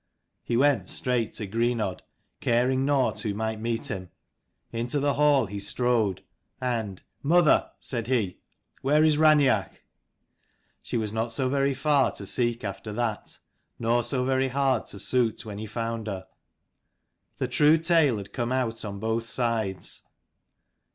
"He 0.51 0.57
went 0.57 0.89
straight 0.89 1.33
to 1.33 1.45
Greenodd, 1.47 2.01
caring 2.39 2.83
nought 2.85 3.19
who 3.19 3.35
might 3.35 3.59
meet 3.61 3.91
him. 3.91 4.09
Into 4.71 4.99
the 4.99 5.13
hall 5.13 5.45
he 5.45 5.59
strode, 5.59 6.23
and" 6.59 7.03
Mother," 7.31 7.69
said 7.79 8.07
he, 8.07 8.39
"where 8.81 9.03
is 9.03 9.17
Raineach?" 9.17 9.69
She 10.81 10.97
was 10.97 11.13
not 11.13 11.31
so 11.31 11.49
very 11.49 11.75
far 11.75 12.11
to 12.13 12.25
seek 12.25 12.63
after 12.63 12.91
that; 12.93 13.37
nor 13.77 14.01
so 14.01 14.25
very 14.25 14.47
hard 14.47 14.87
to 14.87 14.97
suit 14.97 15.45
when 15.45 15.59
he 15.59 15.67
found 15.67 16.07
her. 16.07 16.25
The 17.37 17.47
true 17.47 17.77
tale 17.77 18.17
had 18.17 18.33
come 18.33 18.51
out 18.51 18.83
on 18.83 18.97
both 18.97 19.27
sides. 19.27 20.01